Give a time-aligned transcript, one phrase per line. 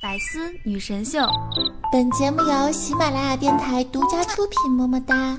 [0.00, 1.18] 百思女神秀，
[1.92, 4.72] 本节目由喜马拉雅电台独家出品。
[4.72, 5.38] 么么哒！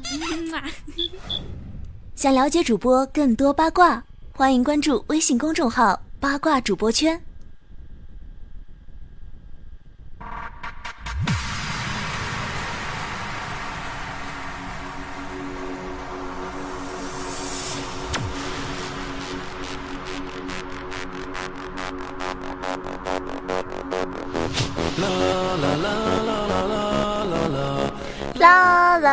[2.16, 7.20] 想了解主播更多八卦，欢迎关注微信公众号“八卦主播圈”。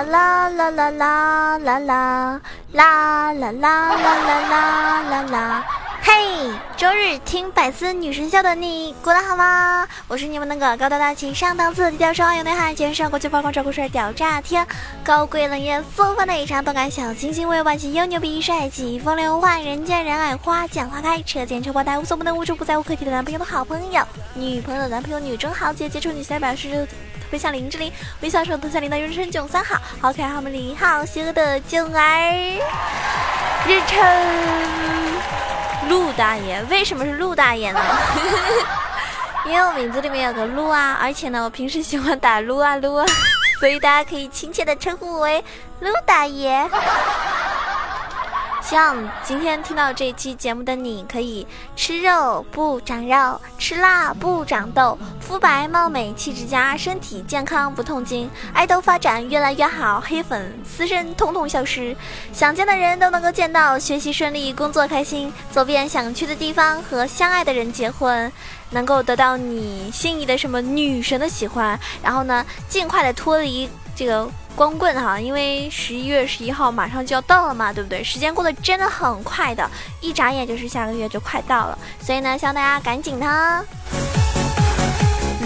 [0.05, 2.41] 啦啦啦啦啦啦啦
[2.73, 5.65] 啦啦啦啦啦啦啦！
[6.01, 9.87] 嘿，周日听百思女神秀的你过得好吗？
[10.07, 14.65] 我是你们那个高大大气上档次、低调奢华有内涵、肩上国际发光照顾帅屌炸天、
[15.05, 24.03] 高贵冷艳风范的一场动感小清新、为外形又牛逼帅气、风流坏、人见人爱、花见花开、车见车爆胎、无所不能、无处不在、无可替代男朋友的好朋友、
[24.35, 26.87] 女朋友的男朋友、女中豪杰、杰出女性表示。
[27.31, 32.33] 飞向林志玲，微笑时候都像领导人称囧三好，好可爱好美丽好邪恶的囧儿，
[33.67, 33.99] 日称
[35.89, 36.63] 陆大爷。
[36.71, 37.81] 为什么是陆大爷呢？
[39.45, 43.07] 因为我名字里面有个陆啊，而且呢，我平时喜欢打撸啊撸啊，
[43.61, 45.45] 所以大家可以亲切的称呼我为
[45.81, 46.69] 陆大爷。
[48.69, 61.97] 希望今天听到这期节目的你，可以吃肉不长肉，吃辣不长痘，肤白貌美气质佳，身体健康不痛经，爱豆发展越来越好，黑粉私生统统消失，
[62.31, 68.31] 想见的人都能够见到，学习顺利，工作开心，走遍想去的地方，和相爱的人结婚，
[68.69, 73.67] 能够得到你心仪的什么女神的喜欢，然后呢，尽快的脱离
[73.99, 74.31] 这个。
[74.57, 78.03] 光棍哈，因为十一月十一号马上就要到了嘛，对不对？
[78.03, 79.71] 时间过得真的很快的，
[80.01, 83.65] 一眨眼就是下个月就快到了，所以呢，希望大家赶紧呢。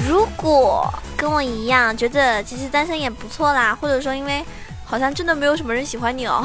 [0.09, 4.43] 如果跟我一样觉得其实单身也不错啦，或者说因为
[4.83, 6.43] 好像真的没有什么人喜欢你哦，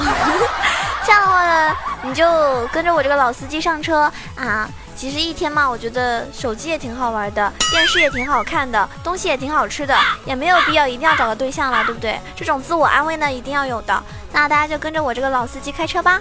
[1.06, 1.74] 这样的话呢，
[2.04, 4.70] 你就跟着我这个老司机上车啊。
[4.98, 12.20] 其实一天嘛，我觉得手机也挺好玩的，电视也挺好看的，东西也挺好吃的，也没有必要一定要找个对象了，对不对？
[12.36, 14.04] 这种自我安慰呢，一定要有的。
[14.34, 16.20] 那大家就跟着我这个老司机开车吧。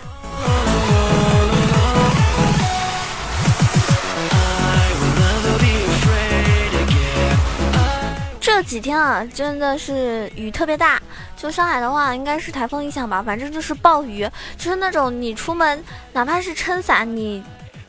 [8.38, 11.00] 这几天啊，真的是雨特别大。
[11.34, 14.28] 就上海的话，应该是台风影响吧，反正就是暴雨，
[14.58, 15.82] 就是那种你出门
[16.12, 17.42] 哪怕是撑伞，你。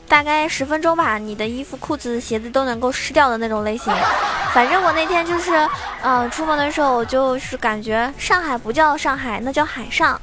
[0.07, 3.93] 大概十分钟吧，你的衣服、裤子、鞋子都能够湿掉的那种类型。
[4.53, 5.51] 反正我那天就是，
[6.01, 10.19] 呃，出门的时候我就是感觉上海不叫上海，那叫海上。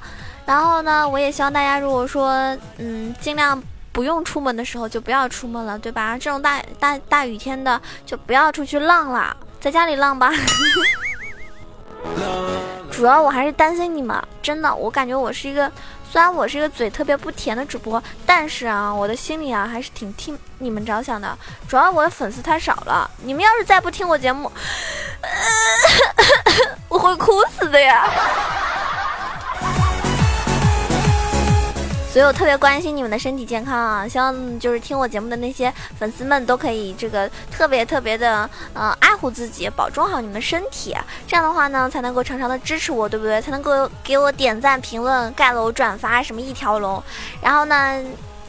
[0.46, 3.62] 然后呢，我也希望大家如果说，嗯，尽量
[3.92, 6.16] 不用出门的时候就不要出门了，对吧？
[6.18, 10.32] 这种大大大雨天的就不要出去浪了，在家里浪吧。
[12.94, 15.70] 主要我还是担心你们，真的，我感觉我是一个。
[16.08, 21.36] 虽然我是一个嘴特别不甜的主播，但是啊，我的心里啊还是挺替你们着想的。
[21.66, 24.48] 主要我的粉丝太少了，你们要是再不听我节目，
[26.88, 28.08] 我会哭死的呀。
[32.14, 34.06] 所以我特别关心你们的身体健康啊！
[34.06, 40.94] 希望就是听我节目的那些粉丝们都可以这个特别特别的呃爱护自己，保重好你们的身体。
[41.26, 43.42] 这样的话呢，才能够常常的支持我，对不对？
[43.42, 47.02] 才能够给我点赞、评论、盖楼、转发什么一条龙。
[47.42, 48.00] 然后呢，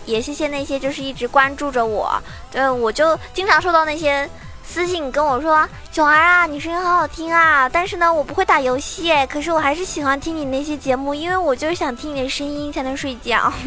[0.05, 2.21] 也谢谢那些就是一直关注着我，
[2.51, 4.29] 对，我就经常收到那些。
[4.67, 7.69] 私信跟我说：“囧儿啊，你声音好好听啊！
[7.69, 13.53] 但是呢，我不会打游戏，可是我还是喜欢听你那些节目，因为我就是想听你的声音才能睡觉。”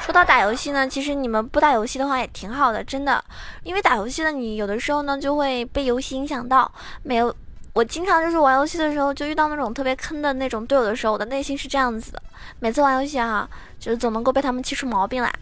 [0.00, 3.24] 说到打游戏呢，其实你们不打游戏的话也挺好的，真的，
[3.64, 6.70] 因为打游戏呢，你有的时候呢就会被游戏影响到。
[7.02, 7.34] 没有，
[7.72, 12.22] 我经常就是玩游戏的时候就遇到那种特别坑的那种队友的时候，我的内心是这样子的：
[12.60, 13.48] 每次玩游戏啊，
[13.80, 15.32] 就是总能够被他们气出毛病来，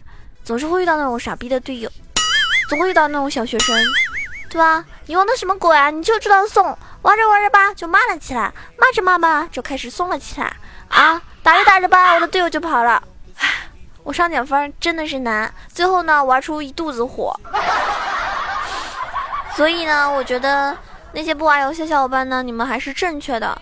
[0.43, 1.91] 总是会遇到那种傻逼的队友。
[2.71, 3.75] 总会遇到那种小学生，
[4.49, 4.85] 对吧？
[5.05, 5.89] 你玩的什么鬼啊？
[5.89, 6.65] 你就知道送，
[7.01, 10.55] 玩着玩着吧就骂了起来，骂着骂吧就开始送了起来
[10.87, 11.21] 啊！
[11.43, 13.03] 打着打着吧，我的队友就跑了，
[13.39, 13.49] 唉，
[14.03, 17.37] 我上点分真的是难，最后呢玩出一肚子火。
[19.53, 20.77] 所以呢，我觉得
[21.11, 23.61] 那些不玩游戏的小伙伴呢，你们还是正确的，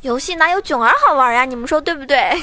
[0.00, 1.44] 游戏哪有囧儿好玩呀？
[1.44, 2.30] 你们说对不对？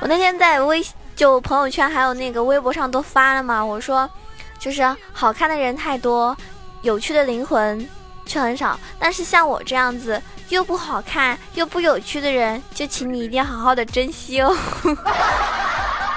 [0.00, 0.84] 我那天在微。
[1.18, 4.08] 就朋友圈还有那个微博上都发了嘛，我说，
[4.56, 6.36] 就是好看的人太多，
[6.82, 7.88] 有趣的灵魂
[8.24, 8.78] 却很少。
[9.00, 14.56] 但是像我这样子又不好看又不有趣的人，就请你一定要好好的珍惜哦。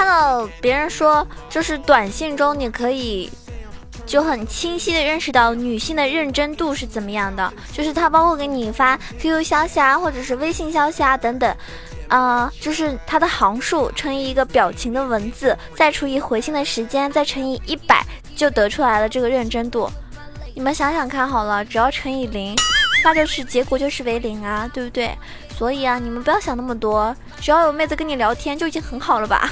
[0.00, 3.30] 看到别人说，就是短信中你可以
[4.06, 11.54] 就很清晰的认识到女性的认真度是怎么样的，就是她包括给你发 QQ 消息啊，或者是微信消息啊等等，
[12.08, 18.02] 啊，就是它的行数乘以一个表情的文字，再除以回信的时间，再乘以一百，
[18.34, 19.86] 就得出来了这个认真度。
[20.54, 22.56] 你们想想看好了，只要乘以零。
[23.04, 25.10] 那就是结果就是为零啊，对不对？
[25.60, 29.50] 所以啊，你们不要想那么多，只要有妹子跟你聊天就已经很好了吧。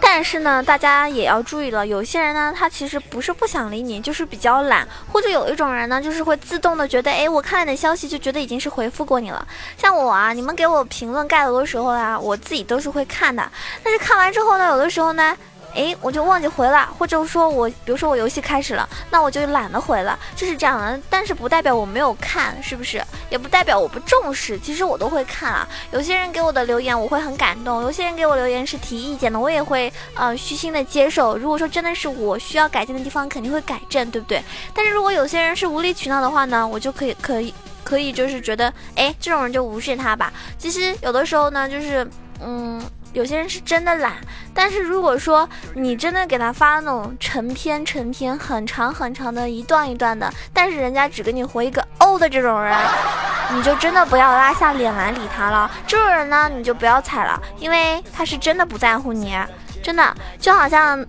[0.00, 9.46] 但是呢，大家也要注意了，有些人呢，他其实不是不想理你，就是比较懒，或者有一种人呢，就是会自动的觉得，哎，我看了你的消息，就觉得已经是回复过你了。
[9.78, 13.48] 像我啊，你们给我评论盖楼的时候啊，我自己都是会看的，
[13.84, 15.36] 但是看完之后呢，有的时候呢。
[15.76, 20.98] 哎，我就忘记回了，或者说我，比如说我游戏开始了，那我就懒得回了，就是这样的。
[21.10, 23.04] 但是不代表我没有看，是不是？
[23.28, 25.68] 也不代表我不重视，其实我都会看啊。
[25.90, 31.36] 有些人给我的留言我会很感动，有些人给我留言是提意见的，我也会呃虚心的接受。
[31.36, 34.42] 如果说真的是我需要改进的地方，肯定会改正，对不对？
[34.72, 37.52] 但是如果有些人是无理取闹的话呢，我就可以可以
[37.84, 40.32] 可以就是觉得，哎，这种人就无视他吧。
[40.56, 42.08] 其实有的时候呢，就是
[42.40, 42.80] 嗯。
[43.12, 44.12] 有些人是真的懒，
[44.52, 52.76] 但是如果说你真的给他发那种成篇成篇、很长很长的一段一段的，但是人家只给你回一个哦的这种人，
[53.56, 55.70] 你就真的不要拉下脸来理他了。
[55.86, 59.34] 这种人呢，你就不要踩了，因为他是真的不在乎你，
[59.82, 61.02] 真的就好像，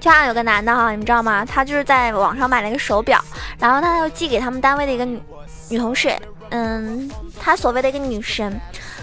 [0.00, 1.44] 就像有个男的哈，你们知道吗？
[1.44, 3.22] 他就是在网上买了一个手表，
[3.58, 5.22] 然后他又寄给他们单位的一个女
[5.68, 6.16] 女同事，
[6.48, 8.58] 嗯，他所谓的一个女神。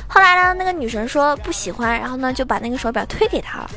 [0.07, 3.69] 后来呢，那个女神说不喜欢，然后呢就把那个手表退给他了。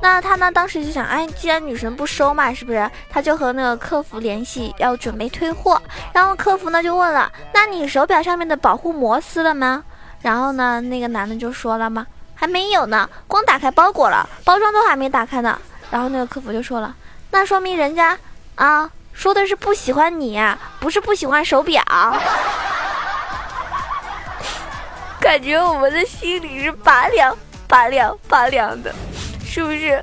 [0.00, 2.88] 那他呢当时就想，哎，既然女神不收嘛，是不是？
[3.10, 5.80] 他就和那个客服联系，要准备退货。
[6.12, 9.82] 然后客服呢就问了，那你手表上面的保护膜撕了吗？
[10.22, 12.06] 然后呢那个男的就说了吗？
[12.34, 15.58] 还没有呢，光打开包裹了，包装都还没打开呢。
[15.90, 16.94] 然后那个客服就说了，
[17.30, 18.16] 那说明人家
[18.54, 20.40] 啊说的是不喜欢你，
[20.78, 21.82] 不是不喜欢手表。
[25.28, 27.36] 感觉我们的心里是拔凉、
[27.68, 28.90] 拔凉、拔凉的，
[29.44, 30.02] 是不是？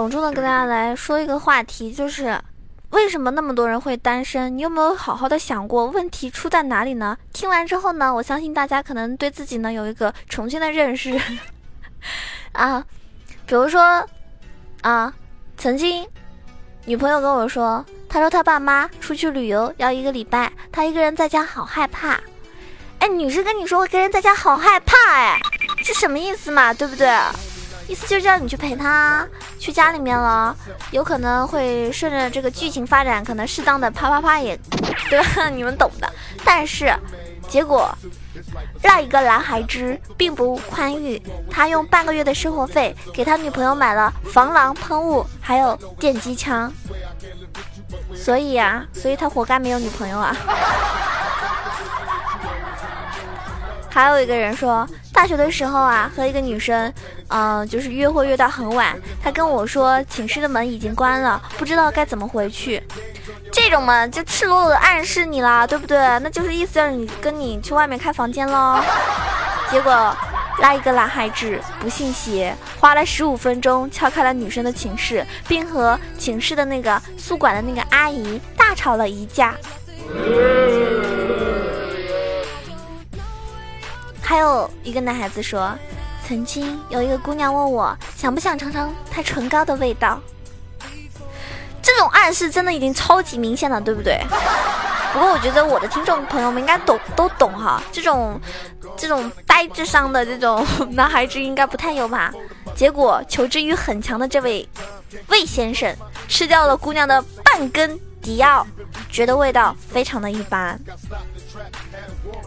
[0.00, 2.40] 隆重的跟大家来说一个话题，就是
[2.88, 4.56] 为什么那么多人会单身？
[4.56, 7.18] 你有没有好好的想过问题出在哪里呢？
[7.34, 11.20] 听完之后呢，我相信大家可能对自己呢有一个重新的认识
[12.52, 12.82] 啊。
[13.44, 14.02] 比如说
[14.80, 15.12] 啊，
[15.58, 16.08] 曾经
[16.86, 22.18] 女朋友跟我说，她说她爸妈出去旅游要一个礼拜，她一个人在家好害怕。
[23.00, 25.38] 哎，女生跟你说一个人在家好害怕，哎，
[25.84, 26.72] 是什么意思嘛？
[26.72, 27.06] 对不对？
[27.90, 29.26] 意思就是叫你去陪他
[29.58, 30.56] 去家里面了，
[30.92, 34.56] 有可能会顺着这个剧情发展，可能适当的啪啪啪也，
[35.10, 35.48] 对吧？
[35.50, 36.08] 你们懂的。
[36.44, 36.94] 但是
[37.48, 37.92] 结果
[38.80, 41.20] 那一个男孩子并不宽裕，
[41.50, 46.72] 他用半个月的生活费给他女朋友买了防狼喷雾，还有电击枪。
[48.14, 50.36] 所以呀，所以他活该没有女朋友啊。
[53.90, 54.86] 还有一个人说。
[55.12, 56.90] 大学的时候啊，和一个女生，
[57.28, 58.98] 嗯，就是约会约到很晚。
[59.22, 62.82] 她跟我说寝室的门已经关了，不知道该怎么回去。
[63.52, 65.98] 这种嘛，就赤裸裸的暗示你啦，对不对？
[66.20, 68.80] 那就是意思让你跟你去外面开房间喽。
[69.70, 70.16] 结果
[70.58, 79.54] 那一个男孩子不信邪，花了十五分钟敲开了女生的寝室，并和寝室的那个宿管的那个阿姨大吵了一架。
[84.30, 85.76] 还有一个男孩子说，
[86.24, 90.20] 曾经有一个姑娘问我想不想尝尝她唇膏的味道。
[91.82, 94.20] 这种暗示真的已经超级明显了，对不对？
[95.12, 97.82] 不过我觉得我的听众朋友们应该懂，都懂哈。
[97.90, 98.40] 这种
[98.96, 102.32] 这种呆智商的这种男孩子应该不太有吧？
[102.76, 104.68] 结果求知欲很强的这位
[105.26, 105.92] 魏先生
[106.28, 108.66] 吃掉了姑娘的半根迪奥，
[109.10, 110.78] 觉得味道非常的一般。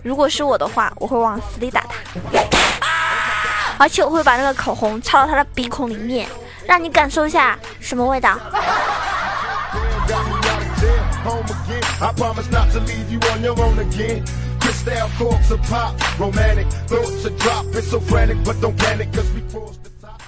[0.03, 1.95] 如果是我的话，我会往死里打他，
[3.77, 6.29] 而且我会把那个口红插到他的鼻孔里面，
[6.65, 8.37] 让你感受一下什么味道。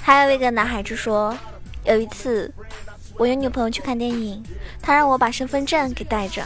[0.02, 1.38] 还有一个男孩子说，
[1.84, 2.52] 有一次
[3.18, 4.44] 我有女朋友去看电影，
[4.82, 6.44] 他让我把身份证给带着。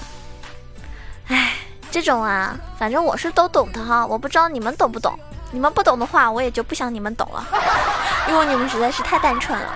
[1.27, 1.53] 哎，
[1.89, 5.17] 这种啊，反正我是都懂的哈，我不知道你们懂不懂。
[5.51, 7.43] 你们不懂的话，我也就不想你们懂了，
[8.29, 9.73] 因为你们实在是太单纯了。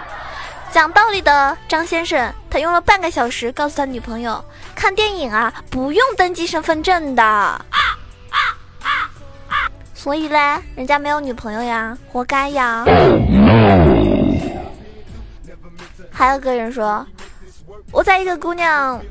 [0.71, 4.43] 讲道理的张先生，他用了半个小时告诉他女朋友，
[4.75, 7.65] 看电影啊不用登记身份证的。
[9.95, 12.83] 所以嘞，人家没有女朋友呀，活该呀。
[16.13, 17.05] 还有个人说，
[17.91, 19.01] 我在一个姑娘，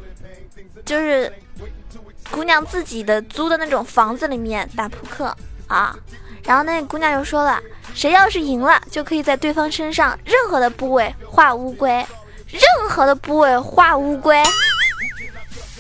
[0.85, 1.31] 就是
[2.31, 5.95] 姑娘自己的租的那种房子里面打扑克啊。
[6.45, 7.61] 然后那姑娘又说了，
[7.93, 11.91] 谁要是赢了，就可以在对方身上任何的部位画乌龟，
[12.49, 14.43] 任何的部位画乌龟。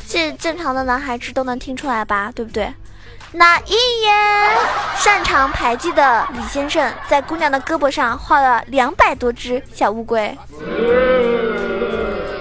[0.08, 2.72] 这正常的男孩子都能听出来吧，对不对？
[3.32, 3.72] 那一
[4.02, 4.14] 眼
[4.96, 10.36] 擅长牌技的李先生，在姑娘的胳膊上画了两百多只小乌龟。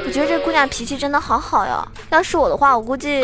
[0.06, 3.24] 我觉得这姑娘脾气真的好好哟，要是我的话，我估计，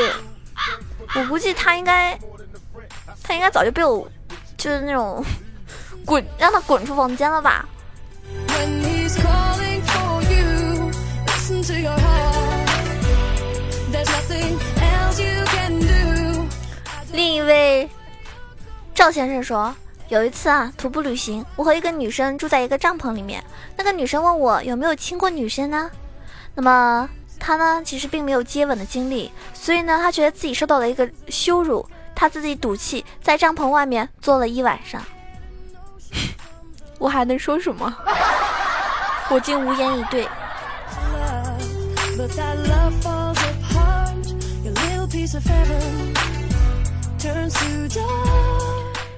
[1.13, 2.17] 我估计她应该，
[3.21, 4.07] 她应该早就被我。
[4.57, 5.23] 就是那种
[6.03, 7.63] 滚，让她滚出房间了吧。
[19.07, 19.73] 赵先生说，
[20.09, 23.41] 有一次啊，徒步旅行，我和一个女生住在一个帐篷里面。
[23.77, 25.89] 那个女生问我有没有亲过女生呢？
[26.55, 27.09] 那么
[27.39, 31.87] 她呢，其实并没有接吻的经历，所以呢，她觉得自己受到了一个羞辱。
[32.13, 35.01] 她自己赌气，在帐篷外面坐了一晚上。
[36.99, 37.97] 我还能说什么？
[39.31, 40.27] 我竟无言以对。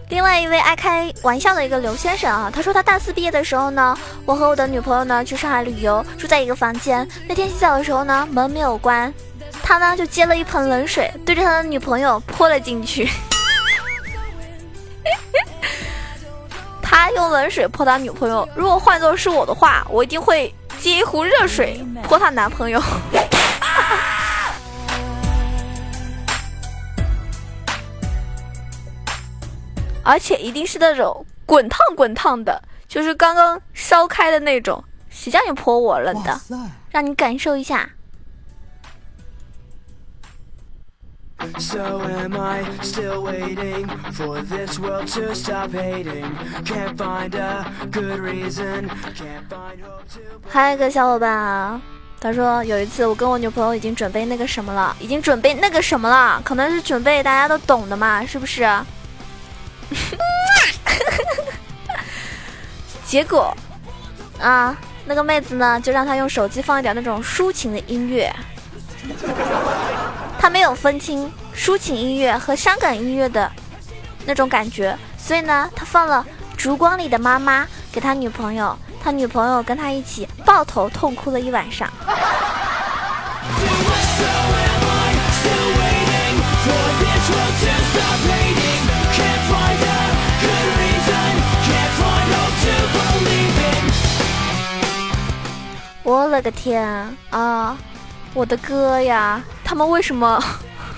[0.10, 7.08] 另外一位爱开玩笑的一个刘先生啊，他说他大四毕业的时候呢，我和我的女朋友呢去上海旅游，住在一个房间。
[7.28, 9.14] 那天洗澡的时候呢，门没有关。
[9.62, 13.08] 他呢就接了一盆冷水，对着他的女朋友泼了进去。
[16.82, 22.82] 他用冷水泼他女朋友，如果换做是我的话，我一定会接一壶热水泼他男朋友。
[30.04, 34.84] 而且一定是那种滚烫滚烫的，就是刚刚烧开的那种。
[35.10, 36.40] 谁叫你泼我了的？
[36.92, 37.90] 让你感受一下。
[41.58, 46.26] So am I still waiting for this world to stop hating?
[46.64, 48.90] Can't find a good reason.
[49.16, 50.20] Can't find hope to.
[50.48, 51.82] 还有一个小伙伴啊，
[52.20, 58.68] 他说有一次我跟我女朋友已经准备那个什么了，已经准备那个什么了，可能是准备大家都懂的嘛，是不是？
[63.06, 63.56] 结果
[64.40, 68.32] 啊，那个妹子呢，就让他用手机放一点那种抒情的音乐。
[70.40, 73.52] 他没有分清抒情音乐和伤感音乐的
[74.26, 76.26] 那种感觉，所以呢，他放了
[76.58, 81.92] 《烛光里的妈妈》给他女朋友，他女朋友跟他一起抱头痛哭了一晚上。
[96.10, 96.84] 我了个天
[97.30, 97.78] 啊！
[98.34, 99.40] 我的哥呀！
[99.64, 100.44] 他们为什么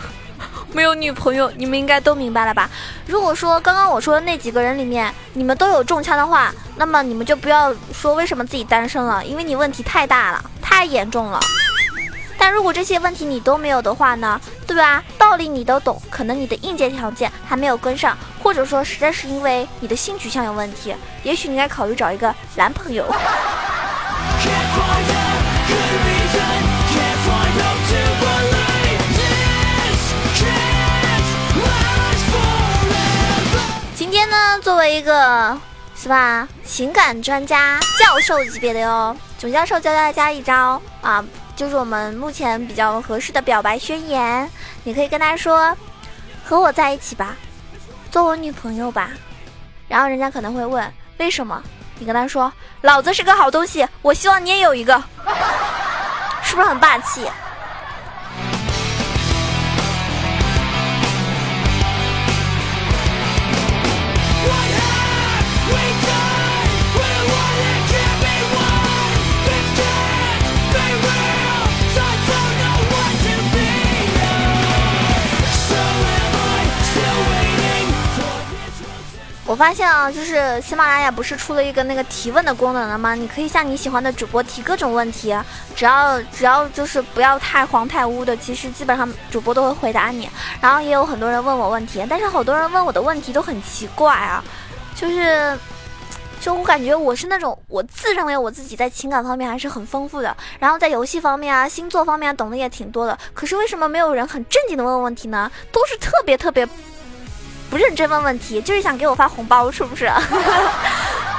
[0.72, 1.51] 没有女朋友？
[1.58, 2.70] 你们应该都明白了吧？
[3.08, 11.41] 如果说刚刚我说的那几个人里面，你们都有中枪的话，那么你们就不要说为什么自己单身了，因为你问题太大了，太严重了。
[12.38, 14.39] 但如果这些问题你都没有的话呢？
[14.65, 15.03] 对吧？
[15.18, 23.06] 道理你都懂，可能你的硬件条件还没有跟上，或者说实在是因为你的性取向有问题，也许你该考虑找一个男朋友。
[33.96, 35.58] 今天呢作为一个
[35.96, 41.24] 是吧情感专家教授级别的哟，总教授教大家一招啊，
[41.56, 44.50] 就是我们目前比较合适的表白宣言。
[44.84, 45.78] 你可以跟他说
[46.44, 47.36] ：“和我在一起吧，
[48.10, 49.12] 做我女朋友吧。”
[49.88, 51.62] 然后人家可能会问：“为什么？”
[52.01, 55.00] 你跟他说：“老子是个好东西，我希望你也有一个。”
[56.41, 57.29] 是不是很霸气？
[79.51, 83.13] 我发现啊，就是喜马拉雅不是出了一个那个提问的功能了吗？
[83.15, 85.38] 你可以向你喜欢的主播提各种问题，
[85.75, 90.29] 只要只要就是不要太黄太污的，其实基本上主播都会回答你。
[90.62, 94.41] 然后也有很多人问我问题，但是好多人问我的问题都很奇怪啊，
[94.96, 95.60] 就是。
[96.39, 103.15] 就我感觉我是那种，我自认为我自己在情感方面还是很丰富的，然后在游戏方面啊、星座方面懂得也挺多的。
[103.31, 105.51] 可是为什么没有人很正经的问问题呢？
[105.72, 106.67] 都是特别特别
[107.72, 110.12] 不认真问问题，就是想给我发红包，是不是？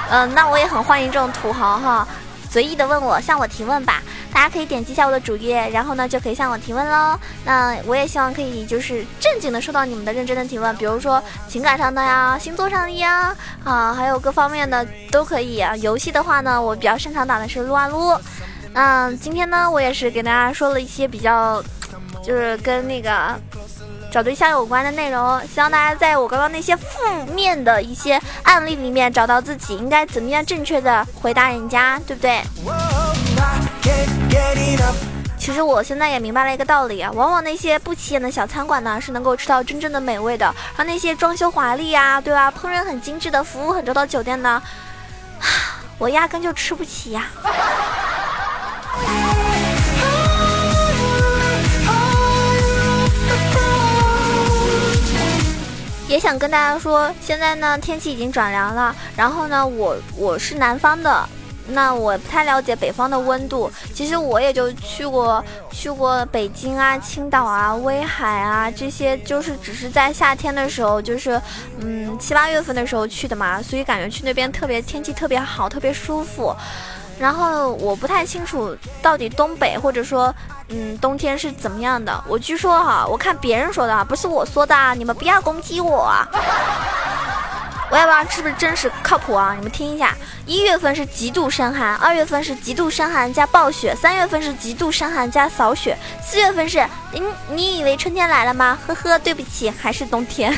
[0.09, 2.09] 嗯， 那我也很欢迎这种土豪哈。
[2.51, 4.03] 随意的问我，向我提问吧。
[4.33, 7.19] 大家可以点击一下我的主页，然后呢就可以向我提问喽。
[7.45, 15.63] 那我也希望可以就是正经的收到你们的认真的提问，比如说情感上的呀、星座上的呀，啊，还有各方面的都可以。
[15.83, 18.19] 游戏的话呢，我比较擅长打的是撸啊撸。
[18.73, 21.63] 嗯，今天呢，我也是给大家说了一些比较，
[22.25, 23.39] 就是跟那个。
[24.13, 26.85] 找对象有关的内容，希望大家在我刚刚那些负
[27.33, 32.43] 面的一些案例里面找到自己应该怎么样正确的回答人家，对不对？
[35.39, 42.53] 其实我现在也明白了一个道理啊，往往那些不起眼的小餐馆呢，是能够吃到真正的美味的，而那些装修华丽呀，对吧？
[42.53, 44.63] 烹饪很精致的服务很周到酒店呢，
[45.97, 47.29] 我压根就吃不起呀。
[56.13, 61.27] 也想跟大家说，现在呢天气已经转凉了，然后呢我我是南方的，
[61.69, 63.73] 那我不太了解北方的温度。
[63.95, 71.41] 其实我也就去过去过北京啊、青岛啊、威海啊这些，就是只是在夏天的时候，就是
[71.81, 76.55] 嗯七八月份的时候去的嘛，所以感觉去那边特别天气特别好，特别舒服。
[77.23, 80.35] 然后我不太清楚到底东北或者说，
[80.71, 82.13] 嗯，冬天是怎么样的。
[82.27, 86.13] 我据说哈，我看别人说的啊，不是我说的啊，你们不要攻击我。
[87.93, 89.55] 我也不知道是不是真实靠谱啊？
[89.55, 98.77] 你们听一下，一月份是极度伤寒，二月份是极度伤寒加暴雪，三月份是极度伤寒加扫雪，四月份是，你你以为春天来了吗？
[98.85, 100.53] 呵呵，对不起，还是冬天。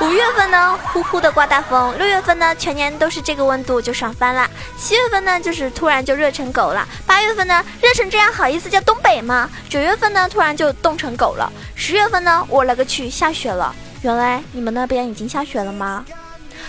[0.00, 4.46] 五月份呢，呼呼的刮大风；六月份呢，全年都是这个温度就爽翻了；
[4.78, 9.50] 七月份呢，就是突然就热成狗了；八月份呢，热成这样好意思叫东北吗？
[9.68, 13.74] 九月份呢，突然就冻成狗了；十月份呢，我勒个去，下雪了！
[14.02, 16.04] 原来你们那边已经下雪了吗？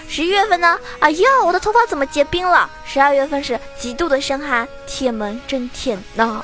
[0.07, 0.79] 十一月份呢？
[0.99, 2.67] 哎呀，我的头发怎么结冰了？
[2.83, 6.43] 十二月份是极度的深寒，铁门真铁呢。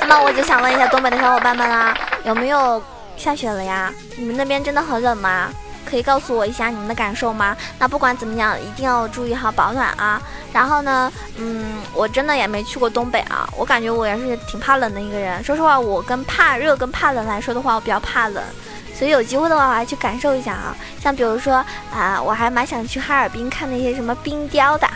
[0.00, 1.94] 那么我就想问一下东北的小伙伴们啦，
[2.24, 2.82] 有没有
[3.16, 3.92] 下雪了呀？
[4.16, 5.48] 你们那边真的很冷吗？
[5.84, 7.56] 可以告诉我一下你们的感受吗？
[7.78, 10.22] 那不管怎么样，一定要注意好保暖啊。
[10.52, 15.42] 然后呢，嗯，我真的也没去过东北啊，我感觉我也是挺怕冷的一个人。
[15.42, 18.42] 说实话，我跟怕热跟怕冷来说的话，我比较怕冷。
[18.94, 20.76] 所以有机会的话，我还去感受一下啊。
[21.00, 24.88] 像比如说啊，我还蛮想去哈尔滨看那些什么冰雕的。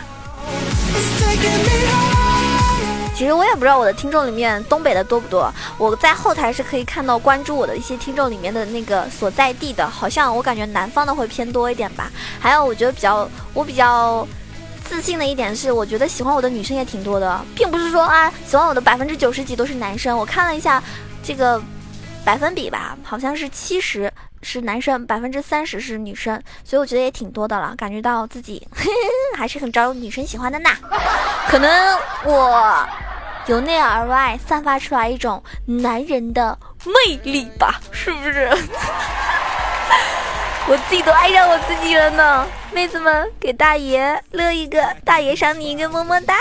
[3.17, 5.51] 其实我也不知道我的听众里面东北的多不多。
[5.79, 12.11] 我在后台是可以看到关注我的一些听众里面的那个所在地的，好像我感觉南方的会偏多一点吧。
[12.39, 14.27] 还有，我觉得比较我比较
[14.83, 20.15] 自信的一点是，我觉得喜欢我的女生也挺多的，并不是说啊喜欢我的百分之九十几都是男生。
[20.15, 20.83] 我看了一下
[21.23, 21.59] 这个。
[22.25, 28.67] 百分比吧，好像是七十是男生，百分之三十是女生，所以我觉得也挺多的了，感觉到自己
[29.33, 30.69] 还是很招女生喜欢的呢。
[31.47, 32.85] 可能我
[33.47, 38.49] 由内而外散发出来一种男人的魅力吧，是不是？
[40.69, 42.45] 我自己都爱上我自己了呢。
[42.73, 46.35] 妹子们，给大爷乐一个，大爷赏你一个么么哒。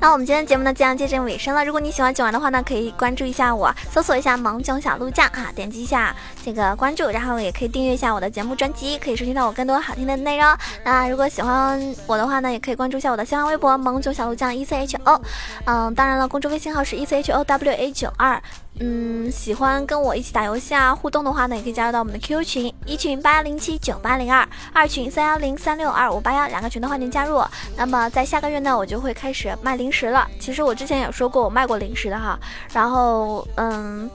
[0.00, 1.64] 那我们今天节目呢，即将接近尾声了。
[1.64, 10.56] 如果你喜欢九玩的话呢，可以关注一下我，搜索一下“萌囧小鹿酱”啊，点击一下这个关注，然后也可以订阅一下我的节目专辑，可以收听到我更多好听的内容。
[10.84, 15.20] 那如果喜欢我的话呢，也可以关注一下我的新浪微博“萌囧小鹿酱 E C H O”。
[15.66, 18.40] 嗯，当然了，公众微信号是 E C H O W A 九二。
[18.80, 27.42] 嗯，喜欢跟我一起打游戏啊，互动的话呢，也可以加入到我们的 QQ 群，一群八幺零七九八零二，二群三幺零三六二五八幺，两个群的话您加入。
[27.76, 30.28] 那么在下个月呢，我就会开始卖零零食了。
[30.38, 32.38] 其实我之前也说过我卖过零食的哈，
[32.74, 34.08] 然后嗯。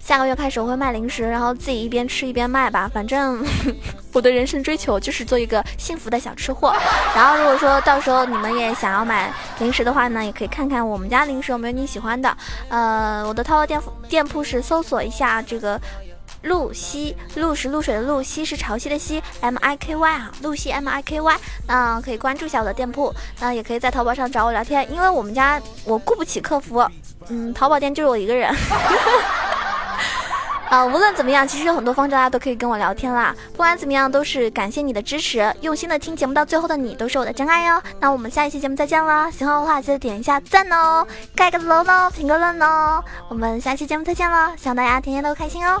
[0.00, 2.86] 下个月开始我会卖零食，然后自己一边吃一边卖吧。
[2.92, 3.42] 反正
[4.12, 6.74] 我的人生追求就是做一个幸福的小吃货。
[7.16, 12.36] 然后如果说到时候你们也想要买零食的话呢，也可以看看我们家零食有没有你喜欢的。
[12.68, 15.80] 呃，我的淘宝店店铺是搜索一下这个
[16.44, 21.36] 露西，露是露水的露，西是潮汐的西，M I K Y 啊，露西 M I K Y。
[21.66, 26.86] 那可以关注一下我的店铺，那也可以在淘宝上找我聊天，因为我们家我雇不起客服，
[27.28, 28.54] 嗯，淘宝店就是我一个人。
[30.68, 33.34] 啊， 无论怎么样，其实有很多方式大家都可以跟我聊天啦。
[33.52, 37.82] 不管怎么样，都是感谢你的支持，用心的听节目到最后的你都是我的真爱哟。
[38.00, 43.02] 那我们下一期节目再见了，喜欢的话记得点一下赞哦，盖个楼哦，评个论哦。
[43.28, 45.80] 我们下期节目再见了，希望大家天天都开心哦。